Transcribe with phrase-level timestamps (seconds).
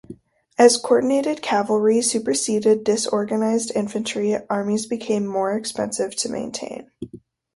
[0.57, 6.89] As co-ordinated cavalry superseded disorganized infantry, armies became more expensive to maintain.